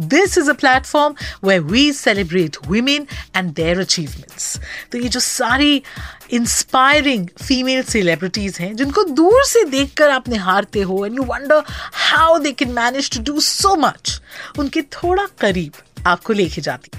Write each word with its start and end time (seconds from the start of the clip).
This 0.00 0.36
is 0.38 0.50
a 0.50 0.52
platform 0.60 1.14
way 1.44 1.58
we 1.58 1.92
celebrate 1.92 2.56
women 2.68 3.06
and 3.36 3.52
their 3.54 3.80
achievements 3.80 4.56
तो 4.92 4.98
ये 4.98 5.08
जो 5.08 5.20
सारी 5.20 5.82
इंस्पायरिंग 6.32 7.26
फीमेल 7.42 7.82
सेलिब्रिटीज 7.82 8.56
हैं, 8.60 8.74
जिनको 8.76 9.04
दूर 9.04 9.44
से 9.46 9.64
देख 9.70 9.94
कर 9.98 10.10
आप 10.10 10.28
निहारते 10.28 10.80
हो 10.90 11.04
and 11.06 11.16
you 11.16 11.24
wonder 11.24 11.62
how 12.10 12.38
they 12.38 12.52
can 12.52 12.72
manage 12.72 13.10
to 13.16 13.22
do 13.32 13.40
so 13.40 13.74
much 13.76 14.20
उनके 14.58 14.82
थोड़ा 14.82 15.26
करीब 15.40 15.82
आपको 16.06 16.32
लेके 16.32 16.60
जाती 16.60 16.98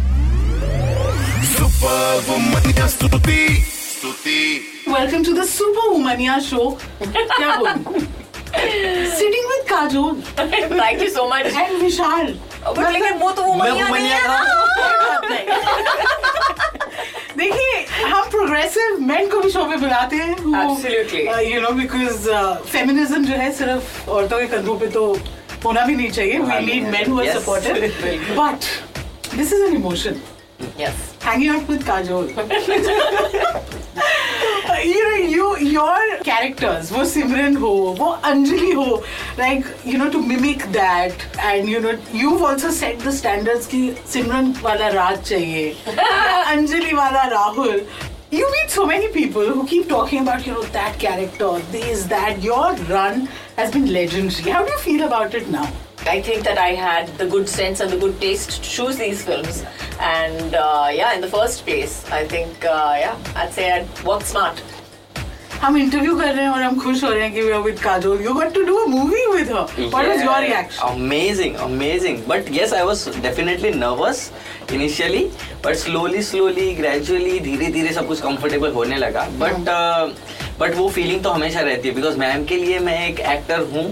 welcome 4.91 5.23
to 5.23 5.33
the 5.33 5.43
super 5.45 5.87
womania 5.89 6.37
show 6.39 6.65
क्या 7.01 7.55
बोलूँ 7.55 8.01
sitting 9.11 9.45
with 9.51 9.63
Kajol. 9.69 10.21
Thank 10.39 11.01
you 11.01 11.09
so 11.09 11.23
much 11.29 11.45
and 11.45 11.71
Vishal. 11.81 12.27
लेकिन 12.93 13.13
वो 13.19 13.31
तो 13.31 13.43
वो 13.43 13.53
मनिया 13.53 13.87
नहीं 13.87 14.09
है। 14.09 14.17
देखिए 17.37 17.73
हम 18.03 18.29
प्रोग्रेसिव 18.29 18.99
मेन 19.07 19.29
को 19.29 19.39
भी 19.41 19.49
शो 19.51 19.63
पे 19.69 19.77
बुलाते 19.77 20.15
हैं 20.15 20.35
Absolutely. 20.63 21.23
You 21.53 21.61
know 21.61 21.71
because 21.79 22.29
feminism 22.71 23.25
जो 23.25 23.35
है 23.35 23.51
सिर्फ़ 23.57 24.09
औरतों 24.09 24.39
के 24.39 24.47
कंधों 24.47 24.75
पे 24.79 24.87
तो 24.97 25.05
होना 25.65 25.85
भी 25.85 25.95
नहीं 25.95 26.11
चाहिए। 26.11 26.37
We 26.39 26.59
need 26.65 26.83
men 26.91 27.11
who 27.11 27.19
are 27.21 27.27
supportive 27.39 27.73
but 28.41 28.59
this 29.35 29.53
is 29.53 29.61
an 29.63 29.73
emotion 29.75 30.21
yes 30.79 31.09
hanging 31.31 31.49
out 31.49 31.67
with 31.67 31.83
Kajol. 31.85 32.27
you 34.83 35.01
know, 35.03 35.15
you 35.33 35.45
your 35.71 35.97
characters, 36.23 36.91
वो 36.91 37.03
सिमरन 37.05 37.57
हो, 37.57 37.71
वो 37.99 38.09
अंजलि 38.29 38.71
हो, 38.71 39.03
like 39.39 39.65
you 39.85 39.97
know 40.01 40.09
to 40.15 40.21
mimic 40.31 40.65
that, 40.77 41.25
and 41.39 41.69
you 41.69 41.79
know 41.79 41.93
you've 42.21 42.43
also 42.49 42.71
set 42.79 42.99
the 43.07 43.13
standards 43.19 43.67
कि 43.73 43.81
सिमरन 44.13 44.53
वाला 44.63 44.87
राज 44.95 45.21
चाहिए, 45.29 45.71
अंजलि 46.55 46.93
वाला 47.01 47.23
Rahul. 47.35 47.85
You 48.33 48.49
meet 48.51 48.69
so 48.71 48.85
many 48.89 49.07
people 49.13 49.47
who 49.53 49.63
keep 49.69 49.87
talking 49.87 50.21
about 50.25 50.45
you 50.47 50.53
know 50.57 50.67
that 50.75 50.99
character, 50.99 51.53
this, 51.71 52.03
that. 52.15 52.41
Your 52.49 52.73
run 52.91 53.27
has 53.57 53.71
been 53.71 53.87
legendary. 53.93 54.51
How 54.51 54.65
do 54.65 54.71
you 54.71 54.79
feel 54.89 55.07
about 55.07 55.33
it 55.41 55.49
now? 55.49 55.67
I 56.06 56.22
think 56.22 56.44
that 56.44 56.56
I 56.56 56.68
had 56.74 57.08
the 57.18 57.26
good 57.26 57.48
sense 57.48 57.80
and 57.80 57.90
the 57.90 57.96
good 57.98 58.20
taste 58.20 58.50
to 58.50 58.60
choose 58.62 58.96
these 58.96 59.24
films. 59.24 59.64
And 59.98 60.54
uh, 60.54 60.88
yeah, 60.92 61.14
in 61.14 61.20
the 61.20 61.28
first 61.28 61.64
place, 61.64 62.08
I 62.10 62.24
think, 62.26 62.64
uh, 62.64 62.96
yeah, 62.98 63.16
I'd 63.34 63.52
say 63.52 63.72
I'd 63.72 64.04
worked 64.04 64.26
smart. 64.26 64.62
हम 65.60 65.76
interview 65.78 66.16
कर 66.18 66.34
रहे 66.34 66.42
हैं 66.44 66.50
और 66.50 66.62
हम 66.62 66.78
खुश 66.80 67.02
हो 67.04 67.10
रहे 67.10 67.22
हैं 67.22 67.32
कि 67.34 67.42
we 67.42 67.52
are 67.58 67.62
with 67.66 67.80
Kajol. 67.80 68.22
You 68.22 68.34
got 68.38 68.52
to 68.54 68.64
do 68.66 68.78
a 68.78 68.88
movie 68.88 69.22
with 69.34 69.48
her. 69.48 69.62
What 69.94 70.08
was 70.08 70.22
your 70.22 70.38
reaction? 70.40 70.82
Amazing, 70.88 71.56
amazing. 71.66 72.22
But 72.32 72.50
yes, 72.56 72.74
I 72.80 72.82
was 72.84 73.06
definitely 73.26 73.70
nervous 73.70 74.30
initially, 74.68 75.22
but 75.62 75.78
slowly, 75.84 76.22
slowly, 76.22 76.66
gradually, 76.80 77.40
धीरे 77.46 77.70
धीरे 77.78 77.92
सब 77.94 78.06
कुछ 78.08 78.20
comfortable 78.26 78.74
होने 78.74 78.96
लगा. 78.96 79.26
But 79.38 79.72
uh, 79.76 80.10
But 80.61 80.75
वो 80.75 80.87
feeling 80.95 81.23
तो 81.23 81.29
हमेशा 81.29 81.61
रहती 81.61 81.87
है 81.89 81.93
बिकॉज़ 81.95 82.17
मैम 82.19 82.43
के 82.45 82.55
लिए 82.57 82.79
मैं 82.79 82.97
एक 83.07 83.19
एक्टर 83.35 83.59
हूँ 83.73 83.83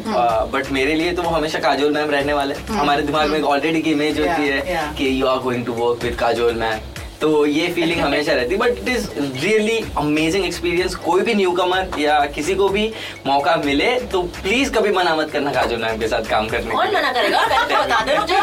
बट 0.52 0.72
मेरे 0.72 0.94
लिए 0.96 1.12
तो 1.14 1.22
वो 1.24 1.30
हमेशा 1.30 1.60
काजोल 1.60 1.92
मैम 1.94 2.10
रहने 2.12 2.34
वाले 2.34 2.56
हमारे 2.70 3.02
दिमाग 3.04 3.30
में 3.30 3.38
एक 3.40 3.46
ऑलरेडी 3.46 3.82
की 3.82 3.92
इमेज 3.92 4.20
होती 4.20 4.48
है. 4.48 4.60
कि 4.98 5.10
you 5.22 5.28
are 5.28 5.38
going 5.44 5.66
to 5.66 5.74
work 5.74 6.04
with 6.04 6.16
Kajol 6.20 6.54
ma'am 6.56 6.80
तो 7.22 7.46
ये 7.46 7.68
फीलिंग 7.74 8.00
हमेशा 8.02 8.34
रहती 8.34 8.54
है 8.56 8.60
but 8.60 8.78
it 8.78 8.88
is 8.90 9.08
really 9.44 9.78
amazing 9.98 10.46
experience 10.46 10.96
कोई 11.08 11.22
भी 11.22 11.34
न्यू 11.34 11.52
कमर 11.52 12.00
या 12.00 12.20
किसी 12.36 12.56
को 12.56 12.70
भी 12.70 12.88
मौका 13.28 13.56
मिले 13.66 13.90
तो 14.14 14.22
प्लीज़ 14.42 14.72
कभी 14.74 14.92
मना 14.94 15.16
मत 15.16 15.32
करना 15.34 15.52
काजोल 15.54 15.82
मैम 15.82 16.00
के 16.00 16.08
साथ 16.08 16.30
काम 16.30 16.48
करने 16.48 16.72
कौन 16.76 16.96
मना 16.96 17.12
करेगा? 17.12 17.46
पहले 17.46 17.76
तो 17.76 17.84
बता 17.84 18.02
दे 18.06 18.18
मुझे। 18.18 18.40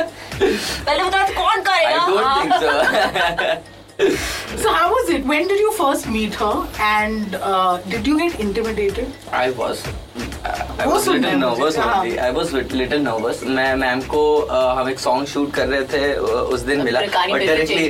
पहले 0.86 1.04
बता 1.04 1.22
कौन 1.30 1.68
आई 1.68 1.84
करेगा 1.84 2.06
don't. 2.06 2.42
Think 2.42 2.52
so 2.62 3.75
So 4.62 4.72
how 4.72 4.88
was 4.90 5.10
it? 5.10 5.24
When 5.24 5.46
did 5.48 5.58
you 5.58 5.72
first 5.72 6.06
meet 6.06 6.34
her, 6.34 6.68
and 6.78 7.36
uh, 7.36 7.78
did 7.92 8.06
you 8.06 8.18
get 8.18 8.38
intimidated? 8.38 9.06
I 9.32 9.50
was 9.50 9.84
I 10.80 10.86
वो 10.86 10.92
was 10.92 11.06
little 11.08 11.38
nervous 11.38 11.78
only. 11.84 12.18
I 12.18 12.30
was 12.38 12.52
little 12.52 13.02
nervous. 13.06 13.42
मैं 13.58 13.74
मैम 13.82 14.00
को 14.14 14.24
uh, 14.40 14.76
हम 14.78 14.90
एक 14.90 15.00
song 15.00 15.26
shoot 15.28 15.52
कर 15.54 15.68
रहे 15.68 15.82
थे 15.94 16.02
uh, 16.16 16.20
उस 16.56 16.60
दिन 16.68 16.82
मिला। 16.84 17.00
और 17.00 17.38
डायरेक्टली 17.38 17.88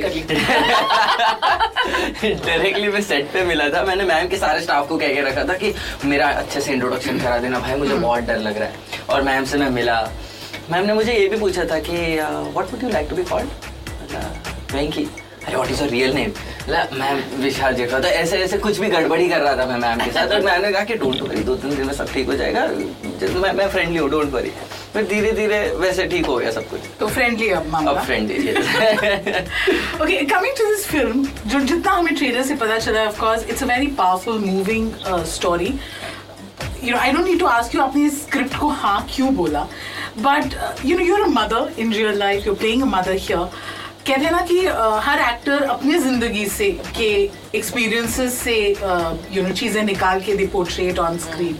डायरेक्टली 2.23 2.87
मैं 2.95 3.01
सेट 3.09 3.31
पे 3.33 3.43
मिला 3.51 3.69
था। 3.69 3.83
मैंने 3.91 4.03
मैम 4.13 4.27
के 4.27 4.37
सारे 4.45 4.61
स्टाफ 4.61 4.87
को 4.89 4.97
कह 4.97 5.13
के 5.13 5.21
रखा 5.29 5.43
था 5.49 5.57
कि 5.63 5.73
मेरा 6.05 6.27
अच्छे 6.45 6.61
से 6.61 6.73
इंट्रोडक्शन 6.73 7.19
करा 7.19 7.37
देना 7.45 7.59
भाई 7.59 7.75
मुझे 7.85 7.95
बहुत 7.95 8.23
डर 8.31 8.39
लग 8.49 8.57
रहा 8.57 8.69
है। 8.69 9.05
और 9.09 9.21
मैम 9.29 9.45
से 9.51 9.57
मैं 9.57 9.69
मिला। 9.81 10.01
मैम 10.71 10.85
ने 10.85 10.93
मुझे 10.93 11.13
ये 11.19 11.27
भी 11.27 11.37
पूछा 11.39 11.65
था 11.71 11.79
कि 11.89 11.97
what 12.19 12.73
would 12.73 12.83
you 12.83 12.89
like 12.89 13.09
to 13.09 13.15
be 13.15 13.23
called 13.35 13.47
Venky 14.75 15.07
what 15.55 15.71
is 15.71 15.81
your 15.81 15.89
real 15.89 16.13
name 16.13 16.31
ma'am 16.99 17.19
Vishal 17.41 17.75
जेठ 17.75 17.91
रहा 17.93 18.09
ऐसे 18.21 18.37
ऐसे 18.43 18.57
कुछ 18.57 18.79
भी 18.79 18.87
गड़बड़ी 18.89 19.27
कर 19.29 19.41
रहा 19.41 19.55
था 19.57 19.65
मैं 19.65 19.77
मैम 19.79 19.99
के 20.05 20.11
साथ। 20.11 20.31
और 20.33 20.41
मैंने 20.45 20.71
कहा 20.71 20.83
कि 20.83 20.95
डोंट 21.03 21.21
वरी 21.21 21.43
दो 21.43 21.55
तीन 21.55 21.75
दिन 21.75 21.85
में 21.87 21.93
सब 21.93 22.11
ठीक 22.13 22.27
हो 22.27 22.33
जाएगा। 22.41 22.65
मैं 23.41 23.51
मैं 23.53 23.67
फ्रेंडली 23.69 23.97
हूँ 23.97 24.09
डोंट 24.09 24.31
वरी 24.33 24.51
फिर 24.93 25.05
धीरे 25.07 25.31
धीरे 25.37 25.59
वैसे 25.79 26.05
ठीक 26.07 26.25
हो 26.25 26.37
गया 26.37 26.51
सब 26.51 26.69
कुछ। 26.69 26.79
तो 26.99 27.07
फ्रेंडली 27.07 27.49
अब 27.49 27.67
मामा 27.69 27.91
अब 27.91 28.03
friendly 28.05 28.51
okay 30.03 30.21
coming 30.33 30.57
to 30.57 30.65
this 30.65 30.85
film 30.87 31.27
जो 31.45 31.59
जितना 31.59 31.91
हमें 31.91 32.15
ट्रेलर 32.15 32.43
से 32.43 32.55
पता 32.65 32.77
चला 32.79 33.05
of 33.07 33.19
course 33.19 33.47
it's 33.49 33.63
a 33.63 33.65
very 33.67 33.87
powerful 34.01 34.39
moving 34.45 34.91
story 35.35 35.73
you 36.83 36.91
know 36.91 36.97
I 36.97 37.11
don't 37.11 37.25
need 37.25 37.39
to 37.39 37.45
ask 37.45 37.75
you 37.75 37.81
आपने 37.81 38.09
स्क्रिप्ट 38.09 38.59
को 38.59 38.67
हाँ 38.83 38.99
क्यों 39.15 39.33
बोला? 39.35 39.67
But 40.19 40.53
you 40.85 40.97
know 40.97 41.05
you're 41.05 41.21
are 41.21 41.25
a 41.25 41.31
mother 41.31 41.81
in 41.81 41.93
real 41.93 42.17
life 42.19 42.47
you 42.47 42.53
playing 42.53 42.81
a 42.81 42.85
mother 42.97 43.15
here 43.19 43.49
कहते 44.07 44.25
हैं 44.25 44.31
ना 44.31 44.41
कि 44.49 44.59
uh, 44.65 44.99
हर 45.03 45.19
actor 45.19 45.63
अपनी 45.75 45.97
ज़िंदगी 45.99 46.45
से 46.49 46.69
के 46.97 47.09
एक्सपीरियंसेस 47.57 48.37
से 48.39 48.57
यू 49.35 49.43
नो 49.43 49.53
चीज़ें 49.61 49.81
निकाल 49.83 50.21
के 50.25 50.35
दे 50.35 50.47
portrait 50.53 50.99
on 50.99 51.17
screen 51.27 51.59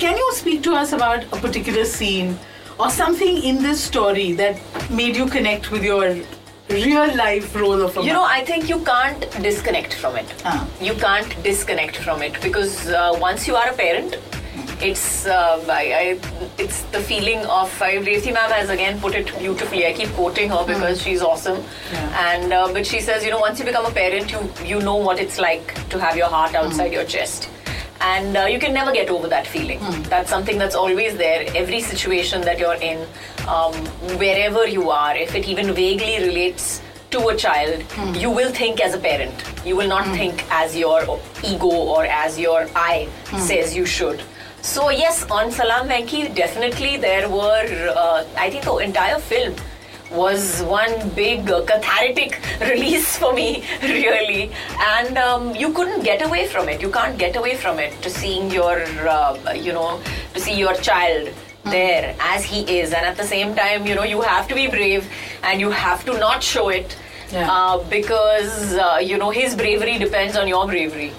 can 0.00 0.18
you 0.18 0.30
speak 0.36 0.60
to 0.64 0.74
us 0.76 0.94
about 0.94 1.34
a 1.34 1.42
particular 1.42 1.84
scene 1.96 2.36
or 2.80 2.90
something 2.90 3.42
in 3.48 3.58
this 3.62 3.80
story 3.86 4.32
that 4.36 4.60
made 4.98 5.16
you 5.16 5.24
connect 5.32 5.70
with 5.70 5.82
your 5.86 6.04
real 6.70 7.16
life 7.16 7.54
role 7.54 7.82
of 7.82 7.96
a 7.96 8.02
You 8.02 8.12
know. 8.12 8.22
I 8.24 8.44
think 8.50 8.68
you 8.68 8.78
can't 8.80 9.26
disconnect 9.46 9.94
from 9.94 10.16
it. 10.16 10.32
Ah. 10.44 10.66
You 10.80 10.94
can't 10.94 11.34
disconnect 11.42 11.98
from 11.98 12.22
it 12.22 12.40
because 12.42 12.76
uh, 12.88 13.16
once 13.20 13.46
you 13.46 13.56
are 13.56 13.68
a 13.70 13.74
parent, 13.74 14.16
it's 14.82 15.26
uh, 15.26 15.64
I, 15.68 15.82
I, 16.02 16.20
it's 16.58 16.82
the 16.94 17.00
feeling 17.00 17.38
of 17.46 17.70
I, 17.82 17.96
Revati 17.96 18.32
ma'am 18.32 18.50
has 18.50 18.70
again 18.70 19.00
put 19.00 19.14
it 19.14 19.36
beautifully. 19.38 19.86
I 19.86 19.92
keep 19.92 20.08
quoting 20.10 20.48
her 20.50 20.64
because 20.66 21.02
she's 21.02 21.22
awesome, 21.22 21.62
Yeah. 21.92 22.32
and 22.32 22.52
uh, 22.52 22.72
but 22.72 22.86
she 22.86 23.00
says 23.00 23.24
you 23.24 23.30
know 23.30 23.40
once 23.40 23.58
you 23.58 23.64
become 23.64 23.86
a 23.86 23.90
parent, 23.90 24.30
you 24.32 24.40
you 24.64 24.80
know 24.80 24.96
what 24.96 25.18
it's 25.20 25.38
like 25.38 25.74
to 25.90 25.98
have 26.00 26.16
your 26.16 26.28
heart 26.28 26.54
outside 26.54 26.92
your 26.92 27.04
chest. 27.04 27.48
And 28.02 28.34
uh, 28.34 28.46
you 28.46 28.58
can 28.58 28.72
never 28.72 28.92
get 28.92 29.10
over 29.10 29.28
that 29.28 29.46
feeling. 29.46 29.78
That's 30.04 30.30
something 30.30 30.56
that's 30.56 30.74
always 30.74 31.18
there. 31.18 31.44
Every 31.54 31.82
situation 31.82 32.40
that 32.42 32.58
you're 32.58 32.76
in, 32.90 33.06
um, 33.46 33.74
wherever 34.22 34.66
you 34.66 34.88
are, 34.90 35.14
if 35.14 35.34
it 35.34 35.46
even 35.46 35.74
vaguely 35.74 36.16
relates 36.26 36.80
to 37.10 37.28
a 37.28 37.36
child, 37.36 37.84
you 38.16 38.30
will 38.30 38.50
think 38.52 38.80
as 38.80 38.94
a 38.94 38.98
parent. 38.98 39.44
You 39.66 39.76
will 39.76 39.88
not 39.88 40.06
think 40.16 40.42
as 40.50 40.74
your 40.74 41.02
ego 41.44 41.66
or 41.68 42.06
as 42.06 42.38
your 42.38 42.66
I 42.74 43.08
says 43.36 43.76
you 43.76 43.84
should. 43.84 44.22
So 44.62 44.90
yes, 44.90 45.24
on 45.30 45.50
Salam 45.50 45.88
Venki, 45.88 46.34
definitely 46.34 46.96
there 46.96 47.28
were. 47.28 47.92
Uh, 47.96 48.24
I 48.36 48.50
think 48.50 48.64
the 48.64 48.76
entire 48.76 49.18
film 49.18 49.54
was 50.12 50.62
one 50.62 51.08
big 51.10 51.50
uh, 51.50 51.62
cathartic 51.62 52.40
release 52.60 53.16
for 53.16 53.32
me, 53.32 53.64
really. 53.82 54.50
And 54.78 55.16
um, 55.16 55.54
you 55.54 55.72
couldn't 55.72 56.02
get 56.02 56.24
away 56.24 56.46
from 56.46 56.68
it. 56.68 56.82
You 56.82 56.90
can't 56.90 57.16
get 57.18 57.36
away 57.36 57.56
from 57.56 57.78
it 57.78 58.00
to 58.02 58.10
seeing 58.10 58.50
your, 58.50 58.82
uh, 59.08 59.52
you 59.52 59.72
know, 59.72 60.00
to 60.34 60.40
see 60.40 60.54
your 60.58 60.74
child 60.74 61.30
there 61.64 62.14
as 62.20 62.44
he 62.44 62.60
is, 62.80 62.92
and 62.92 63.04
at 63.06 63.16
the 63.16 63.24
same 63.24 63.54
time, 63.54 63.86
you 63.86 63.94
know, 63.94 64.02
you 64.02 64.20
have 64.20 64.48
to 64.48 64.54
be 64.54 64.66
brave 64.66 65.08
and 65.42 65.60
you 65.60 65.70
have 65.70 66.04
to 66.04 66.18
not 66.18 66.42
show 66.42 66.68
it. 66.68 66.96
Yeah. 67.32 67.48
Uh, 67.48 67.78
because 67.84 68.74
uh, 68.74 68.98
you 69.00 69.16
know 69.16 69.30
his 69.30 69.54
bravery 69.54 69.98
depends 69.98 70.36
on 70.36 70.48
your 70.48 70.66
bravery, 70.66 71.12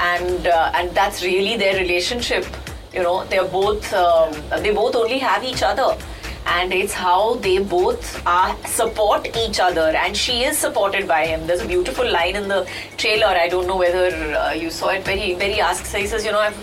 and 0.00 0.44
uh, 0.48 0.72
and 0.74 0.90
that's 0.90 1.22
really 1.22 1.56
their 1.56 1.76
relationship. 1.76 2.44
You 2.93 3.03
know, 3.03 3.25
they're 3.25 3.45
both 3.45 3.93
um, 3.93 4.33
they 4.63 4.71
both 4.71 4.95
only 4.95 5.19
have 5.19 5.43
each 5.43 5.61
other, 5.61 5.97
and 6.45 6.73
it's 6.73 6.93
how 6.93 7.35
they 7.35 7.57
both 7.59 8.25
are 8.25 8.55
support 8.65 9.27
each 9.37 9.59
other, 9.59 9.87
and 10.03 10.15
she 10.15 10.43
is 10.43 10.57
supported 10.57 11.07
by 11.07 11.25
him. 11.25 11.45
There's 11.45 11.61
a 11.61 11.67
beautiful 11.67 12.09
line 12.09 12.35
in 12.35 12.47
the 12.47 12.61
trailer. 12.97 13.27
I 13.27 13.47
don't 13.47 13.67
know 13.67 13.77
whether 13.77 14.07
uh, 14.35 14.53
you 14.53 14.71
saw 14.71 14.89
it. 14.89 15.03
Very 15.03 15.33
very 15.35 15.59
asks. 15.59 15.93
He 15.93 16.07
says, 16.07 16.25
you 16.25 16.31
know, 16.31 16.39
I've 16.39 16.57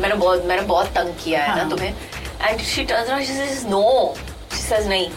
मैंने 0.00 0.14
बहुत 0.14 0.44
मैंने 0.46 0.66
बहुत 0.66 0.92
तंग 0.98 1.14
किया 1.24 1.44
है 1.44 1.56
ना 1.56 1.62
हाँ. 1.62 1.70
तुम्हें, 1.70 1.94
and 2.50 2.60
she 2.60 2.84
turns 2.84 3.08
around. 3.08 3.24
She 3.24 3.38
says, 3.40 3.64
no. 3.64 4.14
She 4.50 4.62
says 4.66 4.86
नहीं. 4.86 5.10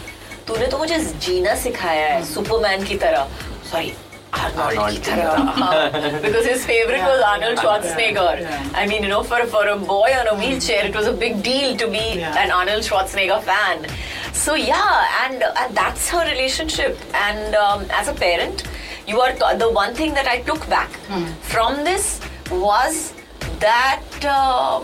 तूने 0.46 0.66
तो 0.66 0.78
मुझे 0.78 0.98
जीना 1.22 1.54
सिखाया 1.54 2.06
है 2.14 2.24
सुपरमैन 2.32 2.84
की 2.84 2.96
तरह 3.02 3.28
sorry 3.70 3.92
Because 6.21 6.45
his 6.45 6.65
favorite 6.65 6.97
yeah. 6.97 7.07
was 7.07 7.21
Arnold 7.21 7.57
Schwarzenegger. 7.57 8.41
Yeah. 8.41 8.69
I 8.73 8.85
mean, 8.87 9.03
you 9.03 9.09
know, 9.09 9.23
for, 9.23 9.45
for 9.45 9.67
a 9.67 9.77
boy 9.77 10.09
on 10.19 10.27
a 10.27 10.35
wheelchair, 10.35 10.85
it 10.85 10.95
was 10.95 11.07
a 11.07 11.13
big 11.13 11.41
deal 11.43 11.77
to 11.77 11.87
be 11.87 12.19
yeah. 12.19 12.43
an 12.43 12.51
Arnold 12.51 12.83
Schwarzenegger 12.83 13.41
fan. 13.41 13.87
So, 14.33 14.55
yeah, 14.55 15.25
and, 15.25 15.43
and 15.43 15.75
that's 15.75 16.09
her 16.09 16.25
relationship. 16.25 16.97
And 17.13 17.55
um, 17.55 17.85
as 17.89 18.07
a 18.07 18.13
parent, 18.13 18.63
you 19.07 19.21
are 19.21 19.33
the 19.57 19.71
one 19.71 19.93
thing 19.95 20.13
that 20.13 20.27
I 20.27 20.41
took 20.41 20.67
back 20.69 20.89
mm. 21.07 21.33
from 21.37 21.83
this 21.83 22.19
was 22.51 23.13
that 23.59 24.03
uh, 24.23 24.83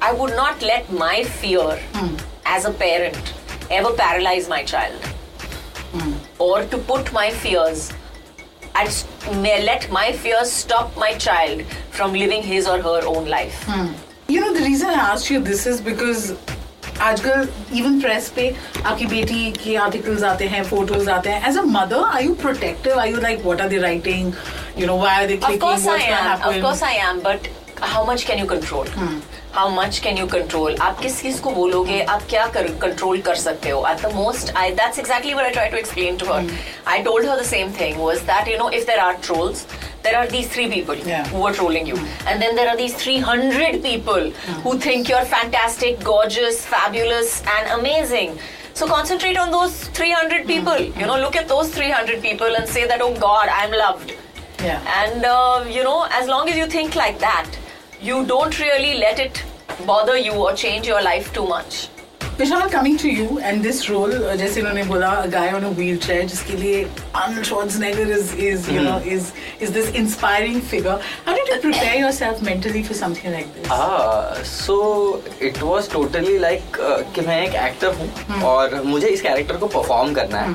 I 0.00 0.12
would 0.12 0.36
not 0.36 0.60
let 0.62 0.92
my 0.92 1.24
fear 1.24 1.80
mm. 1.92 2.20
as 2.44 2.66
a 2.66 2.70
parent 2.70 3.34
ever 3.70 3.92
paralyze 3.92 4.48
my 4.48 4.62
child. 4.62 5.00
Mm. 5.92 6.14
Or 6.38 6.64
to 6.64 6.78
put 6.78 7.12
my 7.12 7.30
fears 7.30 7.92
and 8.81 8.87
s- 8.87 9.05
may 9.45 9.55
let 9.65 9.89
my 9.99 10.05
fears 10.23 10.51
stop 10.63 10.95
my 11.05 11.11
child 11.27 11.61
from 11.99 12.13
living 12.23 12.43
his 12.51 12.67
or 12.73 12.79
her 12.89 12.99
own 13.13 13.29
life. 13.35 13.61
You 14.33 14.41
know, 14.41 14.51
the 14.57 14.65
reason 14.65 14.89
I 14.89 14.99
asked 15.13 15.29
you 15.35 15.39
this 15.51 15.65
is 15.75 15.81
because 15.91 16.33
आजकल 17.01 17.47
even 17.77 17.99
press 18.01 18.27
पे 18.35 18.43
आपकी 18.85 19.05
बेटी 19.13 19.51
के 19.63 19.75
articles 19.83 20.23
आते 20.23 20.45
हैं 20.47 20.63
photos 20.63 21.07
आते 21.09 21.29
हैं 21.29 21.49
as 21.49 21.57
a 21.57 21.61
mother 21.77 22.03
are 22.03 22.23
you 22.23 22.33
protective 22.41 22.99
are 22.99 23.07
you 23.07 23.19
like 23.21 23.41
what 23.45 23.61
are 23.61 23.69
they 23.69 23.77
writing 23.85 24.33
you 24.79 24.87
know 24.87 24.97
why 24.99 25.15
are 25.15 25.25
they 25.27 25.37
Of 25.37 25.45
clicking 25.45 25.61
course 25.69 25.83
I 25.83 25.87
what's 25.87 26.05
am. 26.05 26.27
Happen 26.27 26.49
Of 26.51 26.61
course 26.65 26.83
I 26.89 26.93
am. 27.07 27.21
But 27.27 27.49
how 27.93 28.03
much 28.11 28.25
can 28.29 28.43
you 28.43 28.47
control? 28.53 28.91
How 29.55 29.69
much 29.69 30.01
can 30.03 30.17
you 30.19 30.27
control? 30.33 30.77
आप 30.81 30.99
किस 31.01 31.21
चीज 31.21 31.39
को 31.39 31.51
बोलोगे 31.55 32.01
आप 32.15 32.23
क्या 32.29 32.45
कर 32.57 32.67
control 32.81 33.21
कर 33.27 33.35
सकते 33.41 33.69
हो 33.69 33.81
at 33.89 34.01
the 34.05 34.11
most 34.19 34.51
I 34.61 34.63
that's 34.79 35.01
exactly 35.03 35.33
what 35.39 35.45
I 35.49 35.51
tried 35.57 35.75
to 35.75 35.79
explain 35.81 36.17
to 36.23 36.29
her 36.33 36.39
I 36.93 37.01
told 37.09 37.27
her 37.31 37.35
the 37.41 37.49
same 37.51 37.71
thing 37.81 37.99
was 38.05 38.23
that 38.31 38.47
you 38.53 38.57
know 38.63 38.69
if 38.79 38.87
there 38.91 39.01
are 39.03 39.13
trolls 39.27 39.65
there 40.07 40.17
are 40.21 40.25
these 40.31 40.47
three 40.55 40.65
people 40.71 41.03
Yeah. 41.11 41.27
who 41.35 41.43
are 41.49 41.53
trolling 41.59 41.85
you 41.91 41.99
and 42.31 42.41
then 42.45 42.55
there 42.61 42.67
are 42.71 42.75
these 42.81 42.95
300 43.03 43.77
people 43.85 44.31
who 44.65 44.73
think 44.87 45.13
you're 45.13 45.27
fantastic 45.35 46.03
gorgeous 46.09 46.65
fabulous 46.73 47.37
and 47.57 47.71
amazing 47.79 48.35
so 48.81 48.87
concentrate 48.95 49.37
on 49.45 49.51
those 49.59 49.77
300 50.01 50.47
people 50.51 50.81
you 51.03 51.05
know 51.11 51.19
look 51.27 51.35
at 51.43 51.47
those 51.55 51.69
300 51.77 52.21
people 52.27 52.59
and 52.61 52.67
say 52.77 52.85
that 52.93 53.01
oh 53.09 53.13
god 53.29 53.55
I'm 53.61 53.79
loved 53.85 54.13
Yeah. 54.65 54.83
and 54.97 55.25
uh, 55.29 55.63
you 55.75 55.81
know, 55.85 55.95
as 56.17 56.27
long 56.27 56.49
as 56.49 56.57
you 56.57 56.65
think 56.73 56.93
like 56.99 57.17
that, 57.23 57.55
you 58.00 58.24
don't 58.26 58.58
really 58.60 58.94
let 58.98 59.18
it 59.18 59.44
bother 59.84 60.16
you 60.16 60.32
or 60.32 60.52
change 60.52 60.86
your 60.86 61.02
life 61.02 61.32
too 61.32 61.46
much. 61.46 61.88
Coming 62.38 62.96
to 62.98 63.08
you 63.10 63.40
and 63.40 63.64
this 63.64 63.88
role, 63.90 64.12
uh, 64.12 64.36
जैसे 64.36 64.60
इन्होंने 64.60 64.82
बोला, 64.86 65.08
a 65.24 65.28
guy 65.28 65.52
on 65.52 65.64
a 65.64 65.70
wheelchair, 65.78 66.24
जिसके 66.24 66.56
लिए 66.56 66.84
Arnold 67.12 67.46
Schwarzenegger 67.48 68.06
is, 68.16 68.32
is 68.34 68.68
you 68.68 68.80
know, 68.80 68.98
is, 68.98 69.32
is 69.60 69.72
this 69.72 69.90
inspiring 69.90 70.60
figure. 70.60 71.00
How 71.24 71.34
did 71.34 71.48
you 71.48 71.58
prepare 71.60 71.96
yourself 71.96 72.40
mentally 72.40 72.82
for 72.84 72.94
something 72.94 73.32
like 73.32 73.52
this? 73.54 73.66
हाँ 73.68 74.44
so 74.44 74.76
it 75.42 75.58
was 75.62 75.90
totally 75.92 76.38
like 76.38 76.76
कि 77.14 77.26
मैं 77.26 77.40
एक 77.46 77.54
actor 77.64 77.94
हूँ 77.94 78.40
और 78.52 78.80
मुझे 78.84 79.08
इस 79.08 79.22
कैरेक्टर 79.22 79.56
को 79.56 79.66
परफॉर्म 79.66 80.14
करना 80.14 80.40
है 80.40 80.54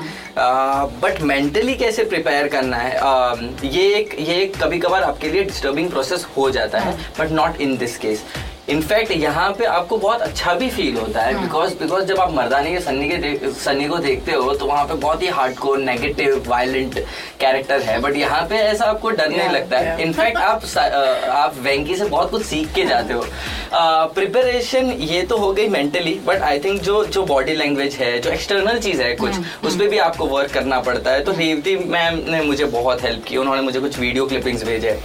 बट 1.02 1.20
मेंटली 1.32 1.74
कैसे 1.84 2.04
प्रिपेयर 2.14 2.48
करना 2.56 2.76
है 2.76 2.96
uh, 3.00 3.64
ये 3.64 3.86
एक 3.98 4.16
ये 4.18 4.40
एक 4.42 4.56
कभी 4.62 4.78
कभार 4.86 5.02
आपके 5.02 5.30
लिए 5.32 5.44
डिस्टर्बिंग 5.44 5.90
प्रोसेस 5.90 6.26
हो 6.36 6.50
जाता 6.58 6.78
है 6.88 6.96
but 7.20 7.32
not 7.42 7.60
in 7.60 7.76
this 7.76 7.98
case 7.98 8.24
in fact 8.68 9.10
यहाँ 9.12 9.50
पे 9.52 9.64
आपको 9.66 9.96
बहुत 9.98 10.20
अच्छा 10.22 10.52
भी 10.54 10.68
फील 10.70 10.96
होता 10.96 11.22
है 11.22 11.40
बिकॉज़ 11.40 11.74
बिकॉज़ 11.78 12.04
जब 12.04 12.20
आप 12.20 12.32
मर्दानी 12.34 12.70
के 12.72 12.80
सन्नी 12.80 13.08
के 13.08 13.50
सन्नी 13.54 13.88
को 13.88 13.96
देखते 13.98 14.32
हो 14.32 14.54
तो 14.54 14.66
वहाँ 14.66 14.84
पे 14.84 14.94
बहुत 14.94 15.22
ही 15.22 15.26
हार्डकोर 15.28 15.78
नेगेटिव 15.78 16.44
वायलेंट 16.48 16.98
कैरेक्टर 17.40 17.82
है। 17.82 17.98
बट 18.00 18.16
यहाँ 18.16 18.40
पे 18.48 18.56
ऐसा 18.56 18.84
आपको 18.84 19.10
डर 19.10 19.28
नहीं 19.28 19.40
Yeah, 19.40 19.52
लगता 19.52 19.78
है. 19.78 20.00
इनफैक्ट 20.02 20.36
आप 20.38 20.62
आप 21.30 21.56
वेंकी 21.62 21.96
से 21.96 22.04
बहुत 22.04 22.30
कुछ 22.30 22.44
सीख 22.44 22.72
के 22.74 22.84
जाते 22.84 23.14
हो। 23.14 23.24
प्रिपरेशन 24.14 24.90
ये 25.00 25.22
तो 25.22 25.36
हो 25.38 25.52
गई 25.52 25.68
मेंटली 25.68 26.14
बट 26.26 26.42
आई 26.42 26.58
थिंक 26.58 26.80
जो 26.82 27.04
जो 27.06 27.22
बॉडी 27.26 27.54
लैंग्वेज 27.54 27.94
है 27.94 28.18
जो 28.20 28.30
एक्सटर्नल 28.30 28.78
चीज़ 28.78 29.02
है 29.02 29.14
कुछ 29.16 29.64
उस 29.64 29.76
पर 29.76 29.88
भी 29.88 29.98
आपको 29.98 30.26
वर्क 30.26 30.52
करना 30.52 30.80
पड़ता 30.80 31.10
है। 31.10 31.24
तो 31.24 31.32
रेवती 31.32 31.76
मैम 31.76 32.18
ने 32.28 32.40
मुझे 32.42 32.64
बहुत 32.64 33.02
हेल्प 33.04 33.24
की 33.24 33.36
उन्होंने 33.36 33.62
मुझे 33.62 33.80
कुछ 33.80 33.98
वीडियो 33.98 34.26
क्लिपिंग्स 34.26 34.64
भेजे। 34.64 34.98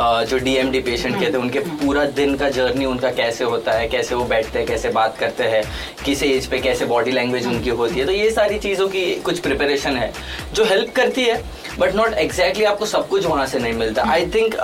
जो 0.00 0.38
डीएमडी 0.38 0.80
पेशेंट 0.80 1.18
के 1.20 1.32
थे 1.32 1.36
उनके 1.36 1.60
पूरा 1.60 2.04
दिन 2.16 2.34
का 2.36 2.48
जर्नी 2.50 2.84
उनका 2.84 3.10
कैसे 3.12 3.44
होता 3.44 3.72
है 3.72 3.88
कैसे 3.88 4.14
वो 4.14 4.24
बैठते 4.24 4.58
हैं 4.58 4.66
कैसे 4.68 4.88
बात 4.90 5.16
करते 5.18 5.44
हैं 5.44 5.62
किस 6.04 6.22
एज 6.22 6.46
पे 6.46 6.58
कैसे 6.58 6.86
बॉडी 6.86 7.12
लैंग्वेज 7.12 7.46
उनकी 7.46 7.70
होती 7.70 8.00
है 8.00 8.06
तो 8.06 8.12
ये 8.12 8.30
सारी 8.30 8.58
चीज़ों 8.58 8.88
की 8.88 9.04
कुछ 9.24 9.38
प्रिपरेशन 9.40 9.96
है 9.96 10.12
जो 10.54 10.64
हेल्प 10.64 10.94
करती 10.96 11.24
है 11.24 11.42
बट 11.78 11.94
नॉट 11.94 12.14
एग्जैक्टली 12.14 12.64
आपको 12.64 12.86
सब 12.86 13.08
कुछ 13.08 13.26
वहाँ 13.26 13.46
से 13.46 13.58
नहीं 13.58 13.72
मिलता। 13.72 14.04
आई 14.12 14.26
थिंक 14.34 14.54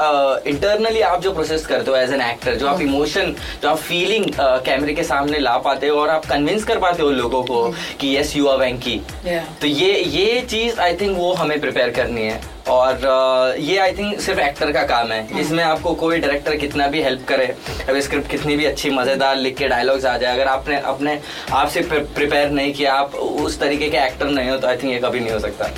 इंटरनली 0.46 1.00
आप 1.02 1.22
जो 1.22 1.32
प्रोसेस 1.32 1.66
करते 1.66 1.90
हो 1.90 1.96
एज 1.96 2.12
एन 2.12 2.22
एक्टर 2.22 2.54
जो 2.54 2.66
आप 2.66 2.80
इमोशन 2.80 3.34
जो 3.62 3.68
आप 3.68 3.76
फीलिंग 3.78 4.26
कैमरे 4.40 4.94
के 4.94 5.04
सामने 5.04 5.38
ला 5.38 5.56
पाते 5.58 5.88
हो 5.88 6.00
और 6.00 6.10
आप 6.10 6.26
कन्विंस 6.26 6.64
कर 6.64 6.78
पाते 6.78 7.02
हो 7.02 7.10
लोगों 7.12 7.42
को 7.44 7.68
कि 8.00 8.16
यस 8.16 8.36
यू 8.36 8.46
आर 8.48 8.58
वेंकी. 8.58 9.00
तो 9.60 9.66
ये 9.66 9.92
ये 9.92 10.40
चीज़ 10.50 10.80
आई 10.80 10.96
थिंक 10.96 11.16
वो 11.18 11.32
हमें 11.34 11.58
प्रिपेयर 11.60 11.90
करनी 11.90 12.22
है। 12.22 12.40
और 12.68 13.56
ये 13.60 13.76
आई 13.78 13.92
थिंक 13.96 14.20
सिर्फ़ 14.20 14.40
एक्टर 14.40 14.70
का 14.72 14.82
काम 14.86 15.12
है। 15.12 15.40
इसमें 15.40 15.62
आपको 15.64 15.94
कोई 15.94 16.18
डायरेक्टर 16.18 16.56
कितना 16.56 16.86
भी 16.88 17.02
हेल्प 17.02 17.24
करे 17.28 17.46
अगर 17.88 18.00
स्क्रिप्ट 18.00 18.30
कितनी 18.30 18.56
भी 18.56 18.64
अच्छी 18.64 18.90
मज़ेदार 18.90 19.36
लिख 19.36 19.56
के 19.56 19.68
डायलॉग्स 19.68 20.04
आ 20.04 20.16
जाए 20.18 20.34
अगर 20.34 20.48
आपने 20.48 20.78
अपने 20.92 21.18
आप 21.52 21.68
से 21.68 21.80
प्रिपेयर 21.90 22.50
नहीं 22.50 22.72
किया 22.74 22.94
आप 22.94 23.14
उस 23.14 23.58
तरीके 23.60 23.88
के 23.90 23.96
एक्टर 24.06 24.30
नहीं 24.30 24.50
हो 24.50 24.56
तो 24.56 24.68
आई 24.68 24.76
थिंक 24.76 24.92
ये 24.92 24.98
कभी 25.04 25.20
नहीं 25.20 25.32
हो 25.32 25.38
सकता। 25.40 25.70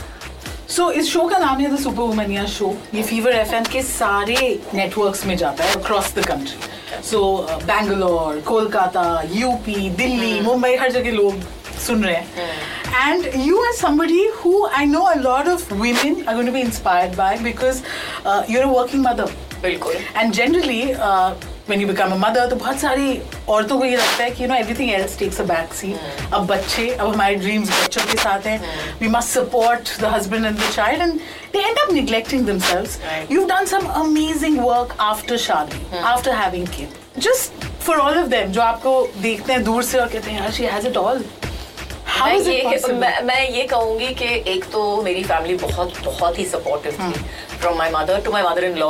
सो 0.68 0.90
इस 0.92 1.12
शो 1.12 1.26
का 1.28 1.38
नाम 1.38 1.60
है 1.60 1.70
द 1.74 1.78
सुपर 1.80 2.02
वुमनिया 2.02 2.44
शो 2.46 2.74
ये 2.94 3.02
फीवर 3.02 3.32
एफ़ 3.32 3.70
के 3.72 3.82
सारे 3.82 4.58
नेटवर्क्स 4.74 5.24
में 5.26 5.36
जाता 5.36 5.64
है 5.64 5.74
across 5.74 6.14
the 6.14 6.26
country 6.26 7.02
so 7.10 7.20
Bangalore 7.64 8.40
Kolkata 8.46 9.22
UP 9.32 9.88
Delhi 9.96 10.40
Mumbai 10.40 10.74
हर 10.76 10.92
जगह 10.92 11.12
लोग 11.12 11.40
सुन 11.88 12.04
रहे 12.04 12.14
हैं। 12.14 13.08
And 13.08 13.26
you 13.46 13.64
are 13.64 13.72
someone 13.72 14.26
who 14.36 14.64
I 14.66 14.86
know 14.86 15.00
a 15.00 15.14
lot 15.16 15.48
of 15.48 15.74
women 15.74 16.24
I 16.28 16.34
got 16.34 16.52
be 16.52 16.60
inspired 16.60 17.16
by 17.16 17.36
because 17.42 17.82
you 18.50 18.60
are 18.60 18.66
working 18.66 19.04
mother 19.06 19.36
बिल्कुल। 19.62 19.94
And 20.16 20.32
generally 20.32 20.82
when 21.68 21.80
you 21.80 21.86
become 21.86 22.12
a 22.12 22.16
mother 22.18 22.46
तो 22.50 22.56
बहुत 22.56 22.78
सारी 22.80 23.20
औरतों 23.48 23.78
को 23.78 23.84
ये 23.84 23.96
लगता 23.96 24.24
है 24.24 24.30
कि 24.30 24.42
you 24.42 24.48
know 24.48 24.54
everything 24.54 24.90
else 24.90 25.18
takes 25.18 25.40
a 25.40 25.44
back 25.44 25.74
seat 25.74 25.92
अब 26.34 26.46
बच्चे 26.46 26.88
अब 26.88 27.12
हमारे 27.12 27.34
ड्रीम्स 27.34 27.70
बच्चों 27.82 28.02
के 28.10 28.16
साथ 28.18 28.46
हैं। 28.46 28.60
We 29.00 29.08
must 29.08 29.28
support 29.28 29.90
the 30.00 30.12
husband 30.14 30.46
and 30.46 30.56
the 30.58 30.70
child 30.74 31.02
and 31.02 31.12
they 31.52 31.58
end 31.58 31.78
up 31.78 31.92
neglecting 31.92 32.46
themselves 32.46 32.98
you 33.32 33.44
done 33.46 33.66
some 33.72 33.86
amazing 34.02 34.58
work 34.60 34.96
after 35.00 35.36
शादी 35.46 35.84
after 36.04 36.32
having 36.36 36.66
kid 36.76 37.20
just 37.22 37.66
for 37.86 37.96
all 37.98 38.18
of 38.18 38.26
them 38.28 38.52
जो 38.52 38.60
आपको 38.62 39.00
देखते 39.20 39.52
हैं 39.52 39.62
दूर 39.64 39.82
से 39.82 39.98
और 39.98 40.08
कहते 40.08 40.30
हैं 40.30 40.40
यार 40.40 40.52
शी 40.52 40.64
हैज़ 40.66 40.86
इट 40.86 40.96
ऑल 40.96 41.24
मैं 42.24 42.38
ये 42.52 42.92
मैं, 42.92 43.22
मैं 43.22 43.48
ये 43.50 43.64
कहूँगी 43.64 44.08
कि 44.14 44.24
एक 44.50 44.64
तो 44.64 44.80
मेरी 45.02 45.22
फैमिली 45.24 45.54
बहुत 45.56 45.92
बहुत 46.04 46.38
ही 46.38 46.44
सपोर्टिव 46.44 46.92
थी 46.92 47.12
from 47.58 47.76
my 47.78 47.90
mother 47.90 48.20
to 48.20 48.32
my 48.32 48.42
mother 48.42 48.64
in 48.64 48.76
law 48.76 48.88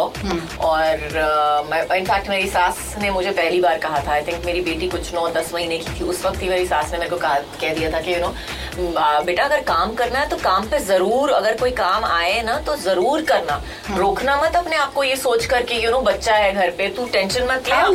और 0.61 1.97
इनफैक्ट 1.97 2.29
मेरी 2.29 2.49
सास 2.49 2.95
ने 2.99 3.11
मुझे 3.11 3.31
पहली 3.31 3.61
बार 3.61 3.79
कहा 3.79 4.01
था 4.07 4.13
आई 4.13 4.23
थिंक 4.23 4.45
मेरी 4.47 4.61
बेटी 4.61 4.89
कुछ 4.89 5.15
नौ 5.15 5.29
दस 5.29 5.55
महीने 5.55 5.79
की 5.79 6.01
थी। 6.01 6.05
उस 6.05 6.25
वक्त 6.27 6.43
ही 6.43 6.49
मेरी 6.49 6.67
सास 6.67 6.93
ने 6.93 6.99
मेरे 6.99 7.11
को 7.11 7.17
कहा 7.17 7.39
कह 7.61 7.75
दिया 7.75 7.91
था 7.91 8.01
कि 8.01 8.15
यू 8.15 8.21
नो 8.21 8.35
बेटा 8.79 9.45
अगर 9.45 9.61
काम 9.63 9.95
करना 9.95 10.19
है 10.19 10.29
तो 10.29 10.37
काम 10.39 10.69
पे 10.71 10.79
ज़रूर 10.81 11.31
अगर 11.31 11.57
कोई 11.59 11.71
काम 11.73 12.05
आए 12.05 12.41
ना 12.43 12.57
तो 12.67 12.77
ज़रूर 12.79 13.23
करना। 13.31 13.61
रोकना 13.97 14.37
मत 14.43 14.57
अपने 14.57 14.77
आप 14.77 14.93
को 14.95 15.05
ये 15.05 15.17
सोच 15.17 15.47
करके 15.47 15.75
यू 15.75 15.91
नो 15.91 16.01
बच्चा 16.03 16.35
है 16.35 16.53
घर 16.53 16.71
पे 16.79 16.89
तू 16.97 17.07
टेंशन 17.13 17.45
मत 17.45 17.69
ले 17.69 17.75
हाँ, 17.75 17.89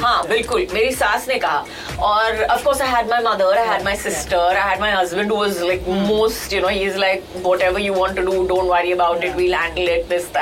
हाँ 0.00 0.26
बिल्कुल 0.28 0.66
मेरी 0.72 0.90
सास 0.94 1.28
ने 1.28 1.38
कहा। 1.38 1.64
और 2.02 2.42
of course 2.42 2.80
I 2.82 2.88
had 2.88 3.10
my 3.10 3.22
mother 3.24 3.58
I 3.58 3.68
had 3.68 3.84
my 3.84 3.96
sister 3.96 4.56
I 4.56 4.68
had 4.70 4.80
my 4.80 4.92
husband 4.92 5.32
was 5.32 5.62
like 5.64 5.88
most 5.88 6.52
you 6.52 6.60
know 6.60 6.70
is 6.70 6.96
like 6.98 7.24
whatever 7.62 7.80
you 7.80 7.94
want 7.94 8.16
to 8.16 8.22
do 8.22 8.42
don't 8.46 8.70
worry 8.70 8.92
about 8.92 9.24
it 9.24 9.36
we 9.36 9.50
handle 9.52 9.88
it 9.88 10.08
this 10.08 10.34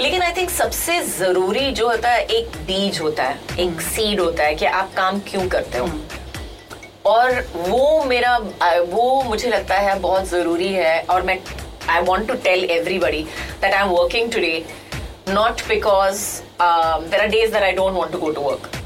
लेकिन 0.00 0.22
I 0.22 0.32
think 0.36 0.50
सबसे 0.50 1.00
ज़रूरी 1.06 1.70
जो 1.72 1.88
होता 1.88 2.08
है 2.08 2.24
एक 2.36 2.56
बीज 2.66 3.00
होता 3.00 3.22
है 3.22 3.38
एक 3.60 3.80
सीड 3.80 4.20
होता 4.20 4.44
है 4.44 4.54
कि 4.54 4.66
आप 4.66 4.92
काम 4.96 5.18
क्यों 5.28 5.48
करते 5.48 5.78
हो. 5.78 5.88
और 7.06 7.40
वो 7.56 8.04
मेरा 8.04 8.36
वो 8.38 9.22
मुझे 9.22 9.48
लगता 9.48 9.74
है 9.76 9.98
बहुत 10.00 10.28
ज़रूरी 10.28 10.68
है 10.68 11.00
और 11.10 11.22
मैं 11.22 11.38
I 11.90 12.02
want 12.02 12.28
to 12.28 12.34
tell 12.44 12.64
everybody 12.70 13.22
that 13.62 13.72
I 13.72 13.82
am 13.82 13.90
working 13.90 14.32
today 14.32 14.64
not 15.28 15.66
because 15.68 16.24
there 16.60 17.20
are 17.20 17.28
days 17.28 17.52
that 17.52 17.62
I 17.62 17.72
don't 17.72 17.94
want 17.94 18.12
to 18.12 18.18
go 18.18 18.30
to 18.30 18.40
work 18.40 18.81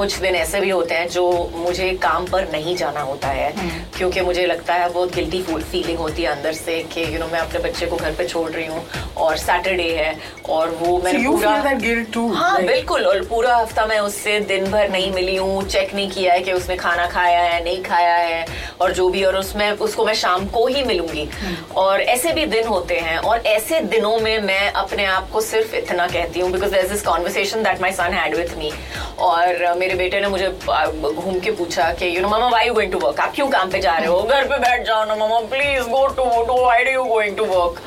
कुछ 0.00 0.18
दिन 0.18 0.34
ऐसे 0.34 0.60
भी 0.60 0.70
होते 0.70 0.94
हैं 0.94 1.08
जो 1.08 1.24
मुझे 1.54 1.90
काम 2.02 2.26
पर 2.26 2.48
नहीं 2.52 2.76
जाना 2.76 3.00
होता 3.00 3.28
है। 3.28 3.52
क्योंकि 3.98 4.20
मुझे 4.20 4.46
लगता 4.46 4.74
है 4.74 4.88
बहुत 4.92 5.14
गिल्टी 5.14 5.42
फीलिंग 5.42 5.98
होती 5.98 6.22
है 6.22 6.28
अंदर 6.28 6.52
से 6.52 6.78
कि 6.92 7.02
यू 7.14 7.18
नो 7.18 7.26
मैं 7.32 7.40
अपने 7.40 7.58
बच्चे 7.60 7.86
को 7.86 7.96
घर 7.96 8.12
पे 8.14 8.26
छोड़ 8.26 8.50
रही 8.50 8.66
हूँ 8.66 8.84
और 9.16 9.36
सैटरडे 9.36 9.88
है 9.96 10.14
और 10.48 10.68
वो 10.70 10.96
So 10.98 11.04
मैंने 11.04 11.18
you 11.18 11.32
पूरा. 11.32 11.50
हाँ 12.34 12.54
like- 12.56 12.66
बिल्कुल 12.66 13.04
और 13.06 13.24
पूरा 13.24 13.56
हफ़्ता 13.56 13.86
मैं 13.86 13.98
उससे 14.00 14.38
दिन 14.40 14.70
भर 14.70 14.88
नहीं 14.88 15.10
मिली 15.12 15.36
हूँ। 15.36 15.62
चेक 15.68 15.94
नहीं 15.94 16.10
किया 16.10 16.32
है 16.32 16.40
कि 16.40 16.52
उसने 16.52 16.76
खाना 16.76 17.06
खाया 17.06 17.40
है 17.42 17.62
नहीं 17.64 17.82
खाया 17.82 18.16
है 18.16 18.44
और 18.80 18.92
जो 18.92 19.08
भी 19.08 19.24
और 19.24 19.36
उसमें 19.36 19.70
उसको 19.70 20.04
मैं 20.04 20.14
शाम 20.14 20.46
को 20.46 20.66
ही 20.66 20.82
मिलूँगी। 20.82 21.28
और 21.76 22.00
ऐसे 22.00 22.32
भी 22.32 22.46
दिन 22.46 22.66
होते 22.66 22.98
हैं 22.98 23.18
और 23.18 23.46
ऐसे 23.46 23.80
दिनों 23.80 24.18
में 24.18 24.38
मैं 24.40 24.72
अपने 24.72 25.04
आप 25.04 25.30
को 25.30 25.40
सिर्फ़ 25.40 25.74
इतना 25.76 26.06
कहती 26.06 26.40
हूँ 26.40 26.50
because 26.52 26.74
this 26.88 27.02
conversation 27.02 27.62
that 27.62 27.80
my 27.82 27.92
son 27.92 28.12
had 28.12 28.36
with 28.36 28.56
me 28.58 28.72
और 29.18 29.66
uh, 29.66 29.76
मेरे 29.90 29.98
बेटे 29.98 30.20
ने 30.20 30.28
मुझे 30.28 30.48
घूम 30.48 31.38
के 31.44 31.50
पूछा 31.58 31.90
कि 31.98 32.16
you 32.16 32.20
know 32.22 32.28
mama 32.28 32.48
why 32.48 32.66
you 32.66 32.74
going 32.74 32.92
to 32.92 32.98
work 32.98 33.20
आप 33.20 33.32
क्यों 33.34 33.48
काम 33.50 33.70
पे 33.70 33.78
जा 33.80 33.96
रहे 33.96 34.06
हो? 34.06 34.20
घर 34.22 34.44
पे 34.48 34.58
बैठ 34.58 34.84
जाओ 34.86 35.04
ना 35.04 35.14
mama 35.16 35.38
please 35.50 35.88
go 35.90 36.06
to 36.18 36.24
do 36.46 36.60
why 36.64 36.84
do 36.84 36.90
you 36.90 37.04
going 37.04 37.36
to 37.36 37.44
work 37.44 37.80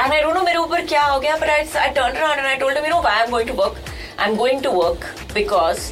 And 0.00 0.12
I 0.14 0.18
don't 0.22 0.34
know 0.36 0.44
मेरे 0.44 0.58
ऊपर 0.58 0.84
क्या 0.86 1.04
हो 1.04 1.18
गया 1.20 1.36
but 1.38 1.50
I, 1.52 1.60
I 1.84 1.86
turned 1.98 2.18
around 2.18 2.42
and 2.42 2.48
I 2.48 2.56
told 2.62 2.76
him 2.78 2.84
you 2.86 2.90
know 2.90 3.00
why 3.06 3.14
I'm 3.20 3.30
going 3.30 3.48
to 3.52 3.56
work? 3.60 3.78
I'm 4.24 4.36
going 4.42 4.60
to 4.66 4.74
work 4.80 5.06
because 5.38 5.88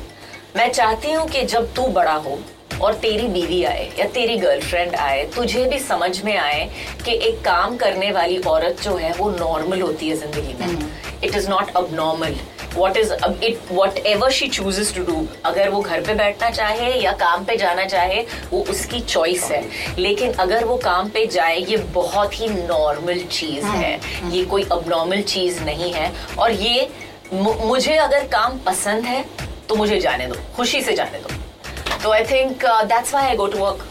मैं 0.57 0.71
चाहती 0.73 1.13
हूँ 1.13 1.27
कि 1.29 1.43
जब 1.55 1.73
तू 1.77 1.87
बड़ा 1.97 2.15
हो 2.27 2.39
और 2.83 2.95
तेरी 3.07 3.29
बीवी 3.39 3.63
आए 3.65 3.89
या 3.99 4.07
तेरी 4.19 4.37
गर्लफ्रेंड 4.37 4.95
आए 5.07 5.25
तुझे 5.37 5.65
भी 5.71 5.79
समझ 5.79 6.13
में 6.25 6.37
आए 6.37 6.69
कि 7.05 7.13
एक 7.29 7.41
काम 7.45 7.77
करने 7.77 8.11
वाली 8.13 8.39
औरत 8.53 8.83
जो 8.83 8.95
है 8.97 9.13
वो 9.19 9.31
नॉर्मल 9.39 9.81
होती 9.83 10.09
है 10.09 10.17
ज़िंदगी 10.17 10.55
में। 10.61 10.89
It 11.25 11.37
is 11.37 11.49
not 11.51 11.75
abnormal 11.95 12.37
what 12.77 12.97
is 12.97 13.13
it 13.45 13.59
whatever 14.07 14.31
she 14.31 14.49
chooses 14.49 14.95
to 14.95 15.03
do 15.05 15.27
अगर 15.45 15.69
वो 15.69 15.81
घर 15.81 16.01
पे 16.01 16.15
बैठना 16.15 16.51
चाहे 16.51 16.93
या 17.01 17.13
काम 17.21 17.45
पे 17.45 17.57
जाना 17.57 17.85
चाहे 17.87 18.21
वो 18.51 18.65
उसकी 18.71 19.01
चॉइस 19.01 19.45
है। 19.45 19.63
लेकिन 19.99 20.33
अगर 20.41 20.65
वो 20.65 20.77
काम 20.77 21.09
पे 21.09 21.27
जाए 21.27 21.57
ये 21.59 21.77
बहुत 21.95 22.41
ही 22.41 22.49
नॉर्मल 22.49 23.21
चीज़ 23.31 23.65
है। 23.65 23.99
ये 24.31 24.45
कोई 24.45 24.67
अबनॉर्मल 24.73 25.23
चीज़ 25.25 25.63
नहीं 25.63 25.93
है। 25.93 26.13
और 26.39 26.53
ये 26.53 26.89
मुझे 27.33 27.97
अगर 27.97 28.27
काम 28.29 28.59
पसंद 28.67 29.05
है 29.05 29.25
तो 29.69 29.77
मुझे 29.77 30.01
जाने 30.01 30.27
दो। 30.27 30.35
खुशी 30.57 30.83
से 30.83 30.93
जाने 30.97 31.19
दो। 31.19 31.29
तो 32.03 32.13
I 32.13 32.25
think 32.25 32.65
that's 32.65 33.15
why 33.15 33.27
I 33.27 33.37
go 33.37 33.47
to 33.47 33.59
work 33.59 33.89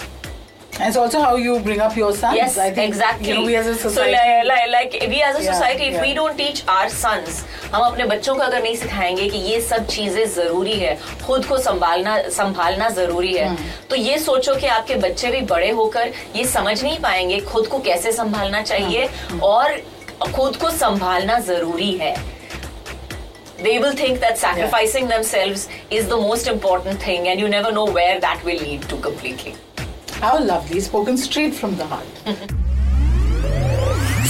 And 0.77 0.89
it's 0.89 0.97
also 0.97 1.21
how 1.21 1.37
you 1.37 1.59
bring 1.61 1.79
up 1.79 1.95
your 1.95 2.13
sons. 2.13 2.35
Yes, 2.35 2.57
I 2.57 2.69
think, 2.69 2.89
exactly. 2.89 3.29
You 3.29 3.35
know, 3.35 3.45
we 3.45 3.55
as 3.55 3.67
a 3.67 3.75
So 3.75 3.89
society. 3.89 4.47
like, 4.47 4.69
like, 4.69 4.91
like 4.93 5.09
we 5.09 5.21
as 5.21 5.37
a 5.37 5.43
society, 5.43 5.83
Yeah, 5.83 5.89
if 5.89 5.93
yeah. 5.93 6.01
we 6.01 6.13
don't 6.13 6.37
teach 6.37 6.63
our 6.67 6.89
sons, 6.89 7.43
हम 7.73 7.81
अपने 7.83 8.05
बच्चों 8.05 8.35
को 8.35 8.41
अगर 8.41 8.61
नहीं 8.63 8.75
सिखाएँगे 8.75 9.29
कि 9.29 9.37
ये 9.37 9.59
सब 9.61 9.85
चीज़ें 9.87 10.25
ज़रूरी 10.33 10.73
है 10.79 10.95
खुद 11.25 11.45
को 11.45 11.57
संभालना 11.57 12.17
संभालना 12.29 12.89
ज़रूरी 12.99 13.33
है 13.33 13.47
हम्म। 13.47 13.69
तो 13.89 13.95
ये 13.95 14.17
सोचो 14.19 14.55
कि 14.55 14.67
आपके 14.67 14.95
बच्चे 15.07 15.31
भी 15.31 15.41
बड़े 15.53 15.69
होकर 15.79 16.11
ये 16.35 16.45
समझ 16.45 16.81
नहीं 16.83 16.99
पाएँगे 17.01 17.39
खुद 17.51 17.67
को 17.67 17.79
कैसे 17.87 18.11
संभालना 18.11 18.61
चाहिए 18.61 19.05
हम्म। 19.05 19.39
और 19.43 19.77
खुद 20.35 20.55
को 20.55 20.69
संभालना 20.71 21.39
ज़रूरी 21.51 21.91
है 21.97 22.15
they 23.57 23.79
will 23.79 23.93
think 23.93 24.19
that 24.21 24.37
sacrificing 24.39 25.07
themselves 25.07 25.61
is 25.89 26.07
the 26.07 26.17
most 26.17 26.47
important 26.47 26.99
thing 26.99 27.29
and 27.29 27.39
you 27.39 27.47
never 27.49 27.71
know 27.71 27.85
where 27.97 28.19
that 28.19 28.43
will 28.43 28.59
lead 28.63 28.89
to 28.89 28.97
completely 29.05 29.55
How 30.20 30.38
lovely, 30.38 30.80
spoken 30.80 31.16
straight 31.16 31.54
from 31.54 31.76
the 31.76 31.86
heart. 31.86 32.06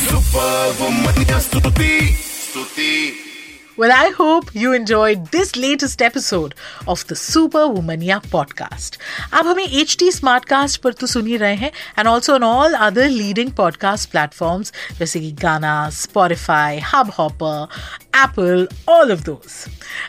Superwoman 0.05 1.27
या 1.31 1.39
स्तुति 1.41 1.99
स्तुति 2.19 3.29
Well, 3.79 3.93
I 3.93 4.11
hope 4.17 4.49
you 4.55 4.73
enjoyed 4.75 5.29
this 5.35 5.57
latest 5.57 6.03
episode 6.03 6.55
of 6.87 7.07
the 7.07 7.17
Super 7.17 7.63
Womania 7.75 8.19
podcast. 8.33 8.99
आप 9.35 9.47
हमें 9.47 9.65
H 9.65 9.97
T 9.99 10.11
Smartcast 10.13 10.77
पर 10.85 10.93
तो 10.93 11.07
सुन 11.07 11.27
ही 11.27 11.37
रहे 11.37 11.55
हैं 11.57 11.71
and 11.99 12.09
also 12.09 12.33
on 12.35 12.45
all 12.45 12.75
other 12.89 13.09
leading 13.09 13.53
podcast 13.57 14.11
platforms 14.11 14.73
जैसे 14.99 15.21
कि 15.21 15.31
Gaana 15.43 15.75
Spotify 16.01 16.79
Hubhopper 17.19 17.67
Apple 18.23 18.69
all 18.89 19.13
of 19.13 19.21
those 19.31 19.65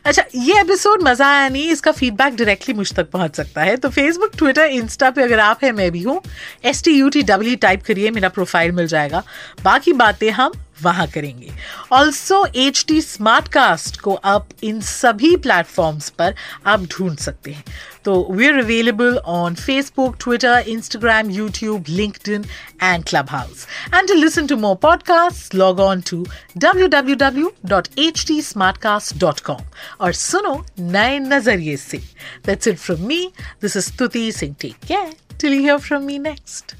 अच्छा 0.07 0.23
ये 0.35 0.59
एपिसोड 0.61 1.03
मज़ा 1.03 1.29
आया 1.29 1.49
नहीं, 1.49 1.71
इसका 1.71 1.93
फीडबैक 1.93 2.35
डायरेक्टली 2.37 2.75
मुझ 2.75 2.93
तक 2.95 3.11
पहुँच 3.11 3.37
सकता 3.37 3.63
है। 3.63 3.77
तो 3.77 3.89
फेसबुक 3.89 4.37
ट्विटर 4.39 4.65
इंस्टा 4.65 5.11
पे 5.11 5.23
अगर 5.23 5.41
आप 5.41 5.65
है, 5.65 5.73
मैं 5.73 5.91
भी 5.93 6.03
हूँ। 6.03 6.21
S 6.65 6.83
T 6.85 6.91
U 6.91 7.09
T 7.09 7.23
W 7.23 7.57
type 7.57 7.83
करिए, 7.83 8.11
मेरा 8.11 8.29
प्रोफ़ाइल 8.29 8.73
मिल 8.73 8.87
जाएगा। 8.87 9.23
बाकी 9.65 9.93
बातें 9.95 10.31
हम 10.31 10.53
वहाँ 10.83 11.07
करेंगे। 11.07 11.51
Also 11.93 12.45
H 12.47 12.85
T 12.89 13.01
smart 13.01 13.49
cast 13.49 14.01
को 14.01 14.15
आप 14.15 14.49
इन 14.63 14.81
सभी 14.81 15.35
प्लेटफॉर्म्स 15.37 16.09
पर 16.11 16.35
आप 16.67 16.85
ढूंढ 16.87 17.17
सकते 17.19 17.51
हैं। 17.51 17.65
तो 18.06 18.28
we 18.32 18.48
are 18.48 18.58
available 18.60 19.18
on 19.34 19.56
Facebook 19.56 20.16
Twitter 20.24 20.64
Instagram 20.68 21.30
YouTube 21.32 21.86
LinkedIn 21.90 22.46
and 22.84 23.04
Clubhouse 23.30 23.68
and 23.94 24.08
to 24.08 24.14
listen 24.14 24.48
to 24.48 24.56
more 24.58 24.76
podcast 24.82 25.56
log 25.56 25.80
on 25.80 26.02
to 26.10 26.26
www.htsmartcast.com 26.66 29.62
और 30.02 30.14
सुनो 30.14 30.66
नए 30.80 31.20
नजरिए 31.20 31.78
से 31.78 31.98
that's 32.46 32.68
it 32.68 32.78
from 32.78 33.00
me 33.08 33.32
this 33.62 33.78
is 33.78 33.84
Stuti 33.84 34.32
Singh 34.32 34.56
take 34.62 34.76
care 34.88 35.14
till 35.42 35.54
you 35.54 35.62
hear 35.62 35.78
from 35.80 36.04
me 36.04 36.20
next 36.20 36.76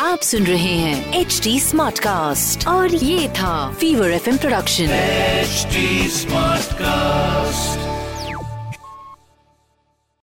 आप 0.00 0.20
सुन 0.20 0.46
रहे 0.46 0.74
हैं 0.76 1.14
H 1.20 1.40
D 1.44 1.58
smart 1.60 1.98
cast 1.98 2.66
और 2.68 2.94
ये 2.94 3.28
था 3.38 3.70
fever 3.80 4.10
F 4.10 4.28
production 4.40 4.88
HD 5.46 6.08
Smartcast. 6.12 7.89